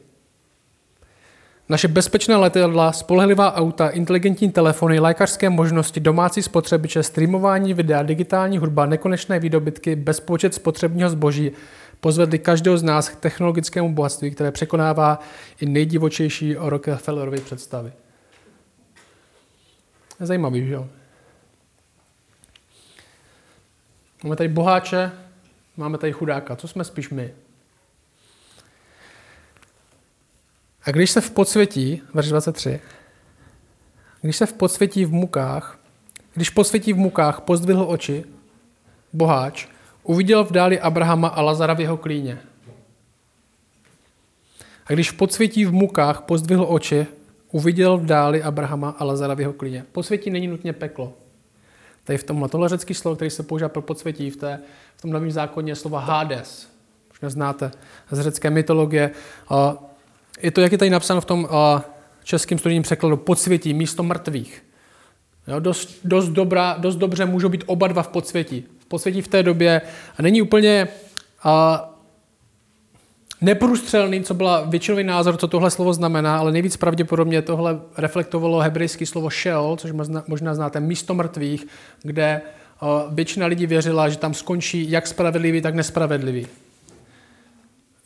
[1.69, 8.85] Naše bezpečná letadla, spolehlivá auta, inteligentní telefony, lékařské možnosti, domácí spotřebiče, streamování videa, digitální hudba,
[8.85, 11.51] nekonečné výdobytky, bezpočet spotřebního zboží
[11.99, 15.19] pozvedli každého z nás k technologickému bohatství, které překonává
[15.61, 17.91] i nejdivočejší Rockefellerovy představy.
[20.19, 20.89] Zajímavý, že jo?
[24.23, 25.11] Máme tady boháče,
[25.77, 26.55] máme tady chudáka.
[26.55, 27.33] Co jsme spíš my?
[30.83, 32.79] A když se v podsvětí, verš 23,
[34.21, 35.79] když se v podsvětí v mukách,
[36.33, 38.25] když posvětí v mukách pozdvihl oči,
[39.13, 39.67] boháč,
[40.09, 42.39] uviděl v dáli Abrahama a Lazara v jeho klíně.
[44.85, 47.07] A když v podsvětí v mukách pozdvihl oči,
[47.51, 49.85] uviděl v dáli Abrahama a Lazara v jeho klíně.
[49.91, 51.13] Podsvětí není nutně peklo.
[52.03, 54.59] Tady v tomhle, tohle řecký slovo, který se používá pro podsvětí, v, té,
[54.97, 56.69] v tom novém zákoně je slova Hades.
[57.11, 57.71] Už neznáte
[58.11, 59.11] z řecké mytologie.
[60.41, 61.49] Je to, jak je tady napsáno v tom
[62.23, 64.63] českém studijním překladu, podsvětí, místo mrtvých.
[65.47, 68.65] Jo, dost, dost, dobrá, dost dobře můžou být oba dva v podsvětí.
[68.89, 69.81] V podsvětí v té době
[70.17, 70.87] a není úplně
[71.43, 71.85] a,
[73.41, 79.05] neprůstřelný, co byla většinový názor, co tohle slovo znamená, ale nejvíc pravděpodobně tohle reflektovalo hebrejské
[79.05, 79.91] slovo Sheol, což
[80.27, 81.67] možná znáte, místo mrtvých,
[82.01, 82.41] kde
[83.09, 86.47] většina lidí věřila, že tam skončí jak spravedlivý, tak nespravedlivý.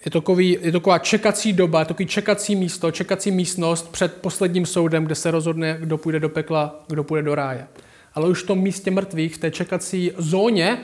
[0.05, 3.91] Je, to takový, je to taková čekací doba, je to takový čekací místo, čekací místnost
[3.91, 7.67] před posledním soudem, kde se rozhodne, kdo půjde do pekla, kdo půjde do ráje.
[8.13, 10.77] Ale už v tom místě mrtvých, v té čekací zóně,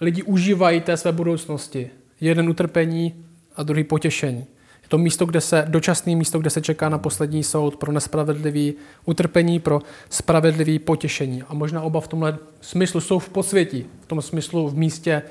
[0.00, 1.90] lidi užívají té své budoucnosti.
[2.20, 3.24] Jeden utrpení
[3.56, 4.46] a druhý potěšení.
[4.82, 8.74] Je to místo, kde se, dočasné místo, kde se čeká na poslední soud pro nespravedlivý
[9.04, 11.42] utrpení, pro spravedlivý potěšení.
[11.42, 15.22] A možná oba v tomhle smyslu jsou v posvětí, v tom smyslu v místě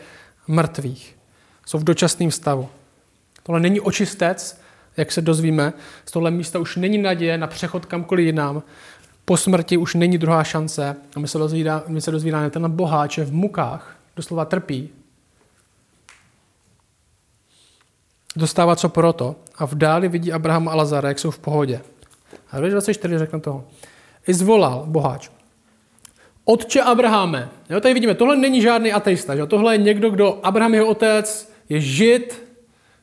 [0.48, 1.16] mrtvých.
[1.66, 2.70] Jsou v dočasném stavu.
[3.44, 4.62] Tohle není očistec,
[4.98, 5.74] jak se dozvíme.
[6.06, 8.64] Z tohle místa už není naděje na přechod kamkoliv jinam.
[9.26, 10.96] Po smrti už není druhá šance.
[11.16, 14.90] A my se, dozvídá, my se dozvídáme, ten boháč je v mukách, doslova trpí.
[18.36, 19.36] Dostává co proto.
[19.58, 21.82] A v dáli vidí Abraham a Lazara, jak jsou v pohodě.
[22.52, 23.64] A 24 řekne toho.
[24.28, 25.30] I zvolal boháč.
[26.46, 27.50] Otče Abraháme.
[27.70, 29.36] Jo, tady vidíme, tohle není žádný ateista.
[29.36, 29.46] Že?
[29.46, 32.44] Tohle je někdo, kdo Abraham jeho otec, je žid,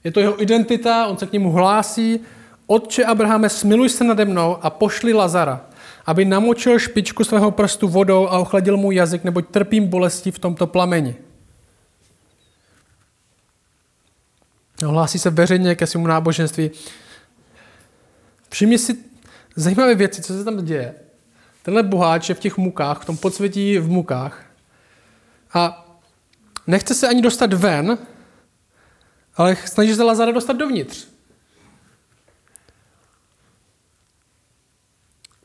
[0.04, 2.20] je to jeho identita, on se k němu hlásí.
[2.66, 5.60] Otče Abrahame, smiluj se nade mnou a pošli Lazara,
[6.06, 10.66] aby namočil špičku svého prstu vodou a ochladil mu jazyk, neboť trpím bolestí v tomto
[10.66, 11.16] plameni.
[14.82, 16.70] Hlásí se veřejně ke svému náboženství.
[18.50, 18.98] Všimni si
[19.56, 20.94] zajímavé věci, co se tam děje.
[21.62, 24.46] Tenhle boháč je v těch mukách, v tom podsvětí v mukách.
[25.54, 25.86] A
[26.66, 27.98] nechce se ani dostat ven,
[29.36, 31.11] ale snaží se Lazara dostat dovnitř.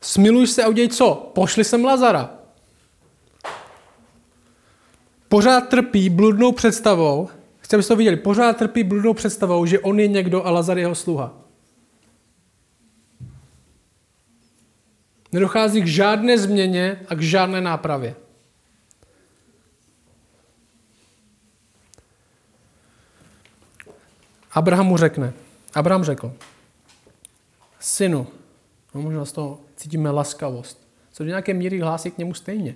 [0.08, 1.30] Smiluj se a uděj co?
[1.34, 2.30] Pošli sem Lazara.
[5.28, 10.08] Pořád trpí bludnou představou, chci, abyste to viděli, pořád trpí bludnou představou, že on je
[10.08, 11.34] někdo a Lazar jeho sluha.
[15.32, 18.16] Nedochází k žádné změně a k žádné nápravě.
[24.52, 25.32] Abraham mu řekne,
[25.74, 26.32] Abraham řekl,
[27.80, 28.26] synu,
[28.98, 32.74] no možná z toho cítíme laskavost, co do nějaké míry hlásí k němu stejně.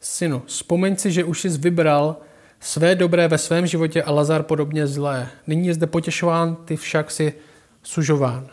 [0.00, 2.16] Synu, vzpomeň si, že už jsi vybral
[2.60, 5.28] své dobré ve svém životě a Lazar podobně zlé.
[5.46, 7.34] Nyní je zde potěšován, ty však si
[7.82, 8.48] sužován.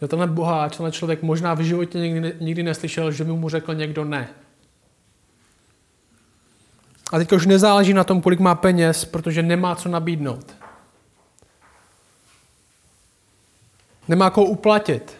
[0.00, 3.74] Že tenhle boháč, tenhle člověk možná v životě nikdy, nikdy neslyšel, že by mu řekl
[3.74, 4.28] někdo ne.
[7.12, 10.54] A teď už nezáleží na tom, kolik má peněz, protože nemá co nabídnout.
[14.08, 15.16] Nemá koho uplatit.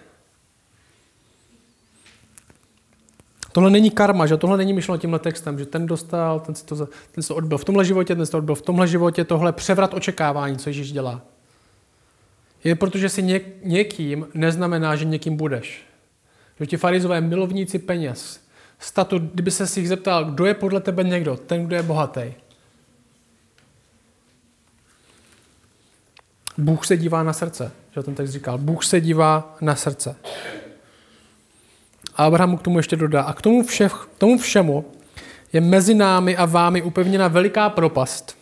[3.56, 6.88] Tohle není karma, že tohle není myšleno tímhle textem, že ten dostal, ten si to,
[7.12, 9.52] ten si to odbil v tomhle životě, ten si to odbil v tomhle životě, tohle
[9.52, 11.22] převrat očekávání, co Ježíš dělá.
[12.64, 15.84] Je protože si něk, někým neznamená, že někým budeš.
[16.60, 18.40] Že ti farizové milovníci peněz.
[18.78, 22.34] Statu, kdyby se si jich zeptal, kdo je podle tebe někdo, ten, kdo je bohatý.
[26.58, 28.58] Bůh se dívá na srdce, že ten text říkal.
[28.58, 30.16] Bůh se dívá na srdce.
[32.16, 33.22] A Abraham mu k tomu ještě dodá.
[33.22, 34.84] A k tomu, vše, tomu všemu
[35.52, 38.36] je mezi námi a vámi upevněna veliká propast,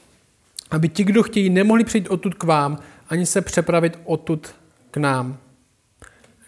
[0.70, 4.54] aby ti, kdo chtějí, nemohli přijít odtud k vám, ani se přepravit odtud
[4.90, 5.36] k nám.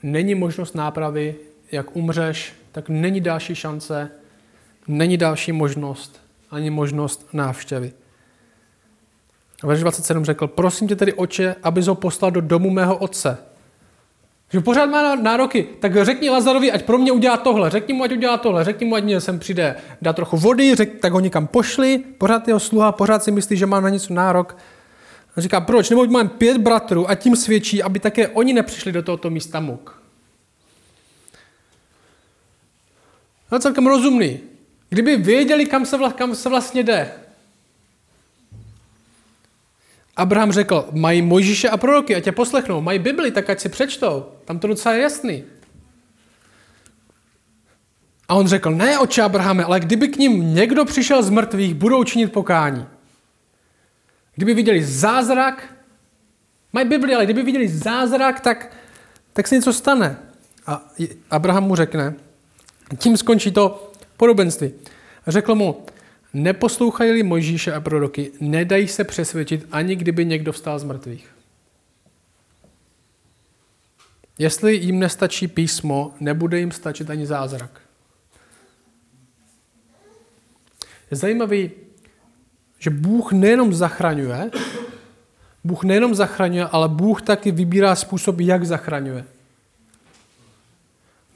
[0.03, 1.35] Není možnost nápravy,
[1.73, 4.11] jak umřeš, tak není další šance,
[4.89, 7.93] není další možnost, ani možnost návštěvy.
[9.63, 13.39] A verš 27 řekl, prosím tě tedy, oče, aby ho poslal do domu mého otce,
[14.53, 18.13] že pořád má nároky, tak řekni Lazarovi, ať pro mě udělá tohle, řekni mu, ať
[18.13, 21.47] udělá tohle, řekni mu, ať mě sem přijde, dá trochu vody, řek, tak ho někam
[21.47, 24.57] pošli, pořád jeho sluha, pořád si myslí, že má na něco nárok.
[25.37, 25.91] A říká, proč?
[25.91, 30.03] Nebo mám pět bratrů a tím svědčí, aby také oni nepřišli do tohoto místa muk.
[33.53, 34.41] No celkem rozumný.
[34.89, 37.13] Kdyby věděli, kam se, vla, kam se vlastně jde,
[40.17, 44.27] Abraham řekl, mají Mojžíše a proroky, ať tě poslechnou, mají Bibli, tak ať si přečtou.
[44.45, 45.45] Tam to docela je jasný.
[48.29, 52.05] A on řekl, ne oče Abrahame, ale kdyby k ním někdo přišel z mrtvých, budou
[52.05, 52.87] činit pokání.
[54.35, 55.75] Kdyby viděli zázrak,
[56.73, 58.77] mají Bibli, ale kdyby viděli zázrak, tak,
[59.33, 60.19] tak se něco stane.
[60.67, 60.83] A
[61.31, 62.15] Abraham mu řekne,
[62.99, 64.73] tím skončí to podobenství.
[65.27, 65.85] Řekl mu,
[66.35, 71.37] Neposlouchají-li Mojžíše a proroky, nedají se přesvědčit, ani kdyby někdo vstal z mrtvých.
[74.39, 77.81] Jestli jim nestačí písmo, nebude jim stačit ani zázrak.
[81.11, 81.71] Je zajímavý,
[82.79, 84.51] že Bůh nejenom zachraňuje,
[85.65, 89.25] Bůh nejenom zachraňuje, ale Bůh taky vybírá způsob, jak zachraňuje.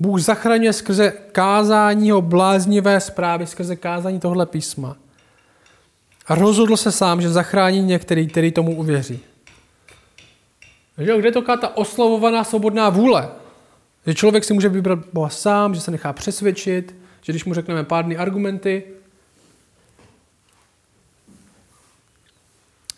[0.00, 4.96] Bůh zachraňuje skrze kázání o bláznivé zprávy, skrze kázání tohle písma.
[6.26, 9.20] A rozhodl se sám, že zachrání některý, který tomu uvěří.
[10.96, 13.28] Takže kde je to ta oslavovaná svobodná vůle?
[14.06, 17.84] Že člověk si může vybrat Boha sám, že se nechá přesvědčit, že když mu řekneme
[17.84, 18.82] pár argumenty,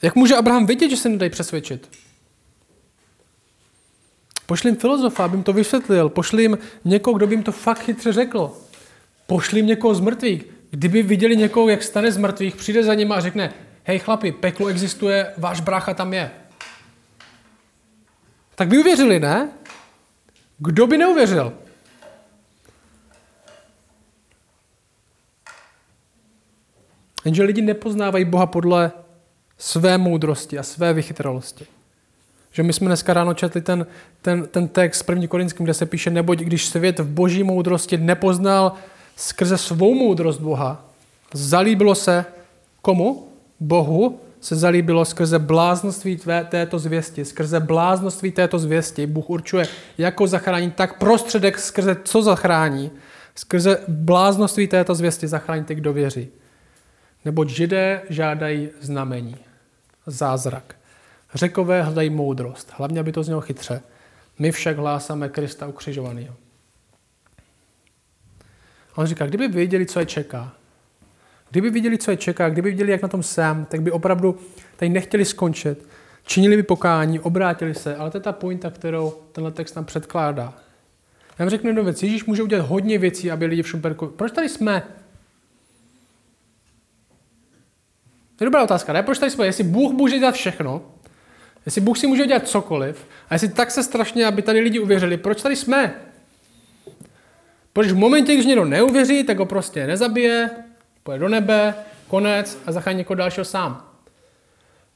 [0.03, 1.88] jak může Abraham vědět, že se nedají přesvědčit?
[4.53, 6.09] Pošli jim filozofa, aby jim to vysvětlil.
[6.09, 8.53] Pošli jim někoho, kdo by jim to fakt chytře řekl.
[9.27, 10.45] Pošli jim někoho z mrtvých.
[10.71, 14.69] Kdyby viděli někoho, jak stane z mrtvých, přijde za nimi a řekne, hej chlapi, peklo
[14.69, 16.31] existuje, váš brácha tam je.
[18.55, 19.51] Tak by uvěřili, ne?
[20.59, 21.53] Kdo by neuvěřil?
[27.25, 28.93] Jenže lidi nepoznávají Boha podle
[29.59, 31.67] své moudrosti a své vychytralosti.
[32.53, 33.87] Že my jsme dneska ráno četli ten,
[34.23, 35.27] ten, ten text 1.
[35.27, 38.73] Korinským, kde se píše, neboť když svět v boží moudrosti nepoznal
[39.17, 40.85] skrze svou moudrost Boha,
[41.35, 42.25] zalíbilo se
[42.83, 43.29] komu?
[43.61, 47.25] Bohu se zalíbilo skrze bláznoství tvé, této zvěsti.
[47.25, 52.91] Skrze bláznoství této zvěsti Bůh určuje, jako zachrání, tak prostředek skrze co zachrání.
[53.35, 56.29] Skrze bláznoství této zvěsti zachrání ty, kdo věří.
[57.25, 59.37] Neboť židé žádají znamení,
[60.07, 60.75] zázrak.
[61.35, 63.83] Řekové hledají moudrost, hlavně, aby to znělo chytře.
[64.38, 66.35] My však hlásáme Krista ukřižovaného.
[68.95, 70.53] A on říká, kdyby věděli, co je čeká,
[71.51, 74.38] kdyby viděli, co je čeká, kdyby viděli, jak na tom jsem, tak by opravdu
[74.77, 75.88] tady nechtěli skončit,
[76.27, 80.55] činili by pokání, obrátili se, ale to je ta pointa, kterou tenhle text nám předkládá.
[81.38, 84.07] Já vám řeknu jednu věc, Ježíš může udělat hodně věcí, aby lidi v Šumperku...
[84.07, 84.83] Proč tady jsme?
[88.37, 89.03] To je dobrá otázka, ne?
[89.03, 89.47] Proč tady jsme?
[89.47, 90.83] Jestli Bůh může dělat všechno,
[91.66, 95.16] jestli Bůh si může dělat cokoliv, a jestli tak se strašně, aby tady lidi uvěřili,
[95.16, 95.94] proč tady jsme?
[97.72, 100.51] Protože v momentě, když někdo neuvěří, tak ho prostě nezabije,
[101.03, 101.75] pojede do nebe,
[102.09, 103.88] konec a zachrání někoho dalšího sám.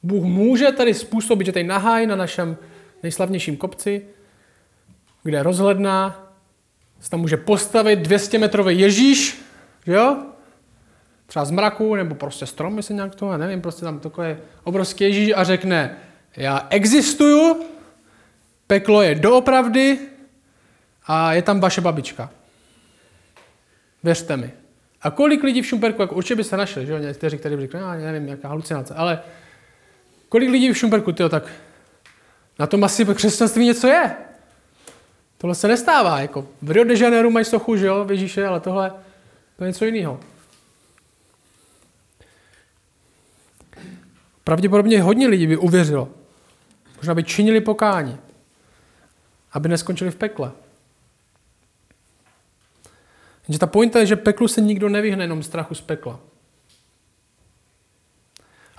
[0.03, 2.57] Bůh může tady způsobit, že tady nahaj na našem
[3.03, 4.07] nejslavnějším kopci,
[5.23, 6.33] kde rozhledná,
[7.01, 9.43] se tam může postavit 200 metrový Ježíš,
[9.87, 10.17] že jo?
[11.27, 15.33] Třeba z mraku, nebo prostě strom, myslím nějak to, nevím, prostě tam takový obrovský Ježíš
[15.37, 15.97] a řekne,
[16.37, 17.65] já existuju,
[18.67, 19.99] peklo je doopravdy
[21.07, 22.31] a je tam vaše babička.
[24.03, 24.53] Věřte mi.
[25.03, 27.63] A kolik lidí v Šumperku, jako určitě by se našli, že jo, někteří, kteří by
[27.63, 29.21] řekli, no, nevím, jaká halucinace, ale
[30.29, 31.53] kolik lidí v Šumperku, tyjo, tak
[32.59, 34.17] na tom asi křesťanství něco je.
[35.39, 38.93] Tohle se nestává, jako v Rio de Janeiro mají sochu, že jo, Ježíše, ale tohle
[39.57, 40.21] to je něco jiného.
[44.45, 46.09] Pravděpodobně hodně lidí by uvěřilo.
[46.97, 48.19] Možná by činili pokání,
[49.53, 50.53] aby neskončili v pekle.
[53.49, 56.21] Jenže ta pointa je, že peklu se nikdo nevyhne jenom strachu z pekla.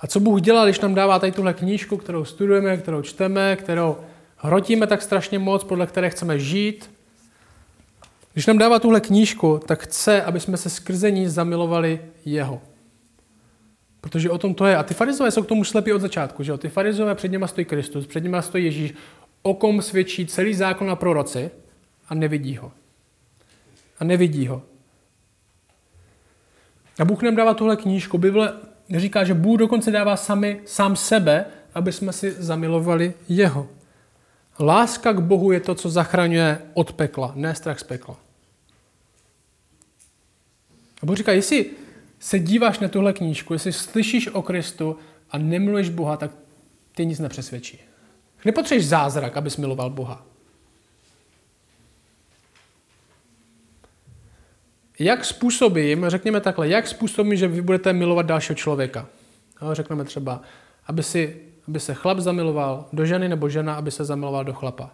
[0.00, 3.96] A co Bůh dělá, když nám dává tady tuhle knížku, kterou studujeme, kterou čteme, kterou
[4.36, 6.90] hrotíme tak strašně moc, podle které chceme žít.
[8.32, 12.62] Když nám dává tuhle knížku, tak chce, aby jsme se skrze ní zamilovali jeho.
[14.00, 14.76] Protože o tom to je.
[14.76, 16.42] A ty farizové jsou k tomu slepí od začátku.
[16.42, 16.58] Že jo?
[16.58, 18.94] Ty farizové před nimi stojí Kristus, před nimi stojí Ježíš,
[19.42, 21.50] o kom svědčí celý zákon a proroci
[22.08, 22.72] a nevidí ho
[24.00, 24.62] a nevidí ho.
[26.98, 28.18] A Bůh nám dává tuhle knížku.
[28.18, 28.52] Bible
[28.96, 33.68] říká, že Bůh dokonce dává sami, sám sebe, aby jsme si zamilovali jeho.
[34.60, 38.16] Láska k Bohu je to, co zachraňuje od pekla, ne strach z pekla.
[41.02, 41.70] A Bůh říká, jestli
[42.18, 44.96] se díváš na tuhle knížku, jestli slyšíš o Kristu
[45.30, 46.30] a nemiluješ Boha, tak
[46.94, 47.80] ty nic nepřesvědčí.
[48.44, 50.28] Nepotřebuješ zázrak, abys miloval Boha.
[54.98, 59.06] jak způsobím, řekněme takhle, jak způsobím, že vy budete milovat dalšího člověka.
[59.62, 60.42] No, řekneme třeba,
[60.86, 64.90] aby, si, aby se chlap zamiloval do ženy nebo žena, aby se zamiloval do chlapa.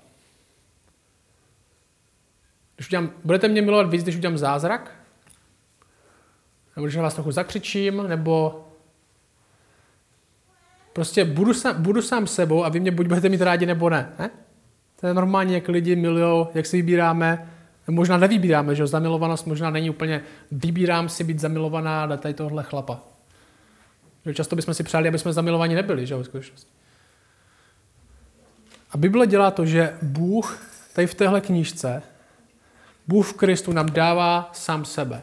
[2.77, 5.04] Když udělám, budete mě milovat víc, když udělám zázrak?
[6.77, 8.05] Nebo když na vás trochu zakřičím?
[8.09, 8.65] Nebo
[10.93, 14.13] prostě budu, sám, budu sám sebou a vy mě buď budete mít rádi nebo ne.
[14.19, 14.31] ne?
[15.01, 17.49] To je normálně, jak lidi milují, jak si vybíráme
[17.87, 23.01] Možná nevybíráme, že zamilovanost možná není úplně vybírám si být zamilovaná na tady tohle chlapa.
[24.27, 26.71] Že často bychom si přáli, aby jsme zamilovaní nebyli, že v skutečnosti.
[28.91, 32.03] A Bible dělá to, že Bůh tady v téhle knížce,
[33.09, 35.23] Bůh v Kristu nám dává sám sebe.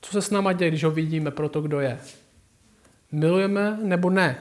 [0.00, 2.00] Co se s náma děje, když ho vidíme pro to, kdo je?
[3.12, 4.38] Milujeme nebo ne?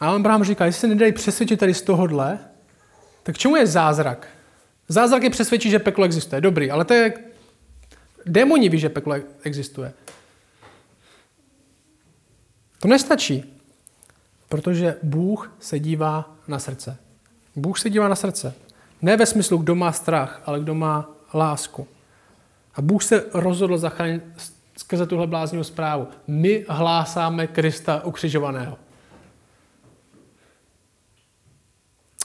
[0.00, 2.38] A Abraham říká, jestli se nedají přesvědčit tady z tohohle,
[3.22, 4.28] tak čemu je zázrak?
[4.88, 6.40] Zázrak je přesvědčit, že peklo existuje.
[6.40, 7.12] Dobrý, ale to je...
[8.26, 9.92] Démoni ví, že peklo existuje.
[12.80, 13.58] To nestačí,
[14.48, 16.96] protože Bůh se dívá na srdce.
[17.56, 18.54] Bůh se dívá na srdce.
[19.02, 21.88] Ne ve smyslu, kdo má strach, ale kdo má lásku.
[22.74, 24.22] A Bůh se rozhodl zachránit
[24.76, 26.08] skrze tuhle bláznivou zprávu.
[26.26, 28.78] My hlásáme Krista ukřižovaného.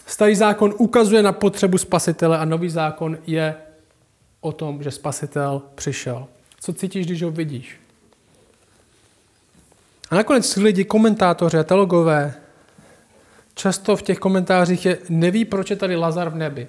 [0.05, 3.55] Starý zákon ukazuje na potřebu spasitele a nový zákon je
[4.41, 6.27] o tom, že spasitel přišel.
[6.59, 7.79] Co cítíš, když ho vidíš?
[10.09, 12.33] A nakonec lidi, komentátoři a teologové,
[13.55, 16.67] často v těch komentářích je, neví, proč je tady Lazar v nebi.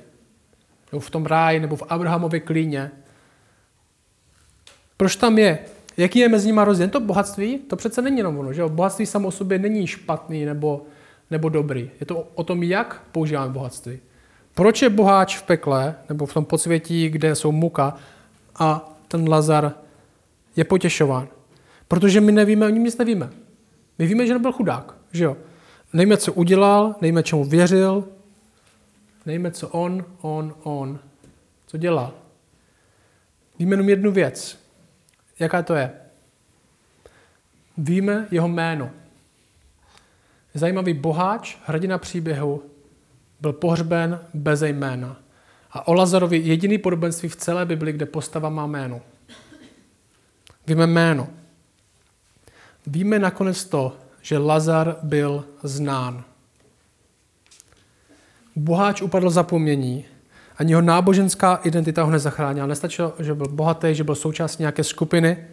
[0.92, 2.90] Nebo v tom ráji, nebo v Abrahamově klíně.
[4.96, 5.58] Proč tam je?
[5.96, 6.88] Jaký je mezi nimi rozdíl?
[6.88, 10.82] To bohatství, to přece není jenom ono, že Bohatství samo o sobě není špatný nebo,
[11.30, 11.90] nebo dobrý.
[12.00, 13.98] Je to o tom, jak používáme bohatství.
[14.54, 17.96] Proč je boháč v pekle, nebo v tom podsvětí, kde jsou muka,
[18.58, 19.72] a ten Lazar
[20.56, 21.28] je potěšován?
[21.88, 23.30] Protože my nevíme, o něm nic nevíme.
[23.98, 25.36] My víme, že nebyl chudák, že jo?
[25.92, 28.04] Nejme, co udělal, nejme, čemu věřil,
[29.26, 30.98] nejme, co on, on, on,
[31.66, 32.12] co dělá.
[33.58, 34.63] Víme jenom jednu věc.
[35.38, 35.92] Jaká to je?
[37.78, 38.90] Víme jeho jméno.
[40.54, 42.62] Zajímavý boháč, hrdina příběhu,
[43.40, 45.16] byl pohřben bez jména.
[45.70, 49.00] A o Lazarovi jediný podobenství v celé Bibli, kde postava má jméno.
[50.66, 51.28] Víme jméno.
[52.86, 56.24] Víme nakonec to, že Lazar byl znán.
[58.56, 60.04] Boháč upadl zapomnění,
[60.56, 62.66] ani jeho náboženská identita ho nezachránila.
[62.66, 65.46] Nestačilo, že byl bohatý, že byl součástí nějaké skupiny.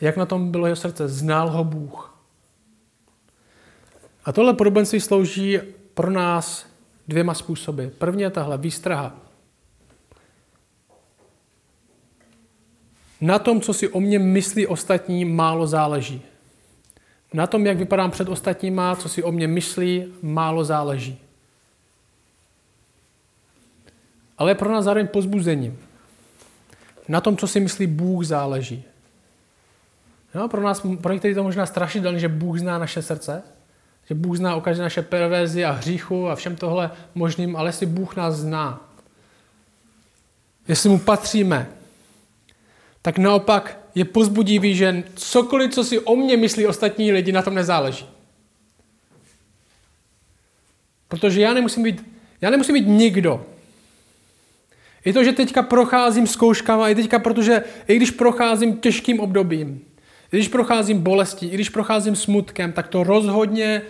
[0.00, 1.08] Jak na tom bylo jeho srdce?
[1.08, 2.14] Znal ho Bůh.
[4.24, 5.58] A tohle podobenství slouží
[5.94, 6.66] pro nás
[7.08, 7.86] dvěma způsoby.
[7.86, 9.16] První je tahle výstraha.
[13.20, 16.22] Na tom, co si o mě myslí ostatní, málo záleží.
[17.34, 21.18] Na tom, jak vypadám před ostatníma, co si o mě myslí, málo záleží.
[24.38, 25.78] Ale je pro nás zároveň pozbuzením.
[27.08, 28.84] Na tom, co si myslí Bůh, záleží.
[30.34, 33.42] No, pro nás, pro některý to možná strašidelné, že Bůh zná naše srdce,
[34.06, 37.86] že Bůh zná o každé naše perverzi a hříchu a všem tohle možným, ale jestli
[37.86, 38.88] Bůh nás zná,
[40.68, 41.66] jestli mu patříme,
[43.04, 47.54] tak naopak je pozbudivý, že cokoliv, co si o mě myslí ostatní lidi, na tom
[47.54, 48.06] nezáleží.
[51.08, 52.04] Protože já nemusím být,
[52.40, 53.46] já nemusím být nikdo.
[55.04, 59.80] I to, že teďka procházím zkouškama, i teďka, protože i když procházím těžkým obdobím,
[60.32, 63.82] i když procházím bolestí, i když procházím smutkem, tak to rozhodně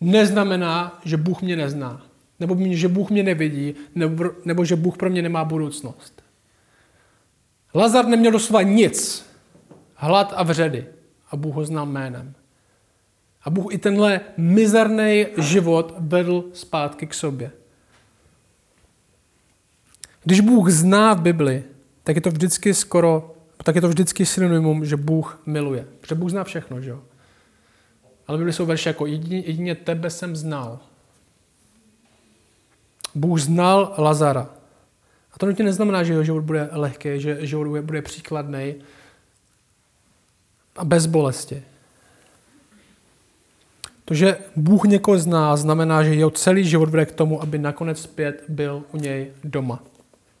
[0.00, 2.06] neznamená, že Bůh mě nezná.
[2.40, 6.21] Nebo že Bůh mě nevidí, nebo, nebo že Bůh pro mě nemá budoucnost.
[7.74, 9.26] Lazar neměl doslova nic.
[9.94, 10.86] Hlad a vředy.
[11.30, 12.34] A Bůh ho znal jménem.
[13.42, 17.50] A Bůh i tenhle mizerný život vedl zpátky k sobě.
[20.24, 21.64] Když Bůh zná v Bibli,
[22.04, 25.86] tak je to vždycky skoro, tak je to vždycky synonymum, že Bůh miluje.
[26.00, 27.02] Protože Bůh zná všechno, že jo?
[28.26, 30.78] Ale Bibli jsou verše jako jedině, jedině tebe jsem znal.
[33.14, 34.50] Bůh znal Lazara.
[35.32, 38.74] A to nutně neznamená, že jeho život bude lehký, že život bude příkladný
[40.76, 41.62] a bez bolesti.
[44.04, 48.02] To, že Bůh někoho zná, znamená, že jeho celý život vede k tomu, aby nakonec
[48.02, 49.82] zpět byl u něj doma.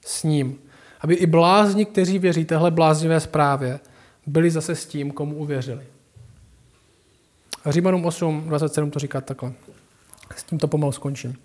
[0.06, 0.58] S ním.
[1.00, 3.80] Aby i blázni, kteří věří téhle bláznivé zprávě,
[4.26, 5.82] byli zase s tím, komu uvěřili.
[7.66, 9.52] Římanům 8, 27 to říká takhle.
[10.36, 11.36] S tím to pomalu skončím.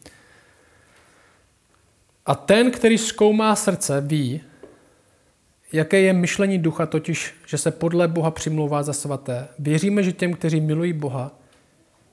[2.28, 4.41] A ten, který zkoumá srdce, ví,
[5.73, 9.47] jaké je myšlení ducha, totiž, že se podle Boha přimlouvá za svaté.
[9.59, 11.32] Věříme, že těm, kteří milují Boha,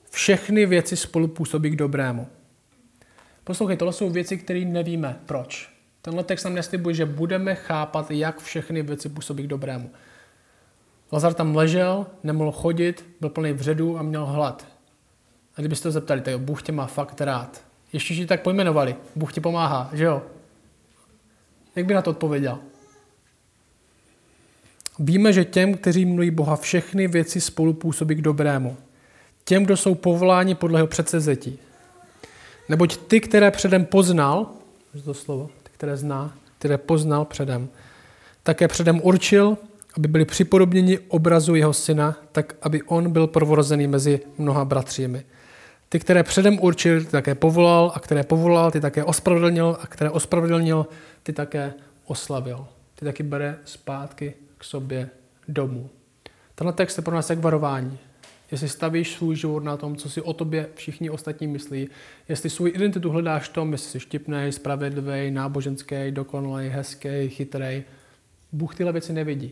[0.09, 2.27] všechny věci spolupůsobí k dobrému.
[3.43, 5.19] Poslouchej, tohle jsou věci, které nevíme.
[5.25, 5.69] Proč?
[6.01, 9.91] Tenhle text nám neslibuje, že budeme chápat, jak všechny věci působí k dobrému.
[11.11, 14.67] Lazar tam ležel, nemohl chodit, byl plný vředu a měl hlad.
[15.55, 17.64] A kdybyste to zeptali, tak Bůh tě má fakt rád.
[17.95, 18.95] Ještě ti tak pojmenovali.
[19.15, 20.21] Bůh ti pomáhá, že jo?
[21.75, 22.59] Jak by na to odpověděl?
[24.99, 28.77] Víme, že těm, kteří mluví Boha, všechny věci spolu působí k dobrému.
[29.45, 31.59] Těm, kdo jsou povoláni podle jeho předsezetí.
[32.69, 34.47] Neboť ty, které předem poznal,
[35.05, 37.69] to slovo, ty, které zná, které poznal předem,
[38.43, 39.57] také předem určil,
[39.97, 45.25] aby byli připodobněni obrazu jeho syna, tak aby on byl prvorozený mezi mnoha bratřími.
[45.95, 50.09] Ty, které předem určil, ty také povolal, a které povolal, ty také ospravedlnil, a které
[50.09, 50.87] ospravedlnil,
[51.23, 51.73] ty také
[52.05, 52.67] oslavil.
[52.95, 55.09] Ty taky bere zpátky k sobě
[55.47, 55.89] domů.
[56.55, 57.97] Tenhle text je pro nás jak varování.
[58.51, 61.89] Jestli stavíš svůj život na tom, co si o tobě všichni ostatní myslí,
[62.29, 67.83] jestli svůj identitu hledáš v tom, jestli jsi štipný, spravedlivý, náboženský, dokonalý, hezký, chytrý,
[68.51, 69.51] Bůh tyhle věci nevidí.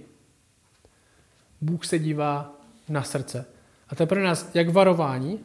[1.62, 3.46] Bůh se dívá na srdce.
[3.90, 5.40] A to je pro nás jak varování,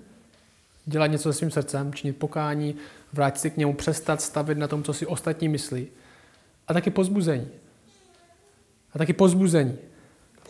[0.89, 2.75] dělat něco se svým srdcem, činit pokání,
[3.13, 5.89] vrátit se k němu, přestat stavit na tom, co si ostatní myslí.
[6.69, 7.49] A taky pozbuzení.
[8.95, 9.79] A taky pozbuzení.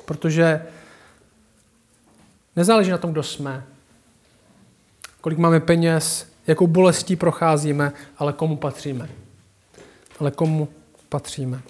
[0.04, 0.66] Protože
[2.56, 3.64] nezáleží na tom, kdo jsme,
[5.20, 9.08] kolik máme peněz, jakou bolestí procházíme, ale komu patříme.
[10.20, 10.68] Ale komu
[11.08, 11.62] patříme.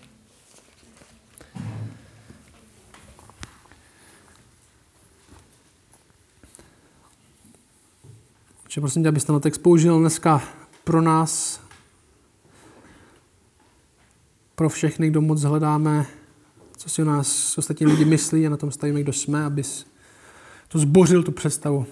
[8.78, 10.42] Že prosím tě, abyste na text použil dneska
[10.84, 11.60] pro nás,
[14.54, 16.06] pro všechny, kdo moc hledáme,
[16.76, 19.86] co si o nás ostatní lidi myslí a na tom stavíme, kdo jsme, abys
[20.68, 21.86] to zbořil, tu představu.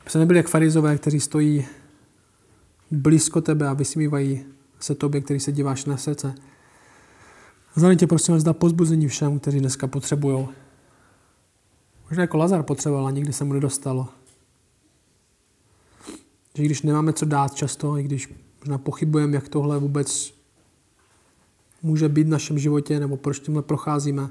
[0.00, 1.66] Aby se nebyli jak farizové, kteří stojí
[2.90, 4.44] blízko tebe a vysmívají
[4.80, 6.34] se tobě, který se díváš na srdce.
[7.74, 10.48] Zároveň tě prosím, zda pozbuzení všem, kteří dneska potřebují.
[12.10, 14.08] Možná jako Lazar potřeboval a nikdy se mu nedostalo.
[16.60, 20.34] Že když nemáme co dát často, i když možná pochybujeme, jak tohle vůbec
[21.82, 24.30] může být v našem životě, nebo proč tímhle procházíme,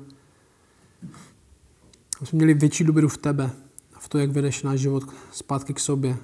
[2.17, 3.51] aby jsme měli větší důvěru v tebe
[3.93, 6.17] a v to, jak vedeš náš život zpátky k sobě.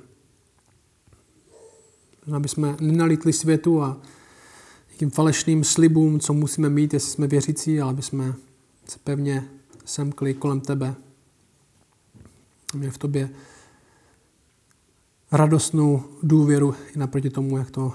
[2.36, 3.97] Aby jsme nenalitli světu a
[4.89, 8.34] nějakým falešným slibům, co musíme mít, jestli jsme věřící, ale aby jsme
[8.88, 9.49] se pevně
[9.86, 10.95] semkli kolem tebe.
[12.74, 13.30] Měli v tobě
[15.32, 17.94] radostnou důvěru i naproti tomu, jak to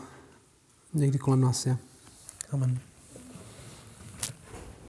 [0.94, 1.76] někdy kolem nás je.
[2.52, 2.89] Amen.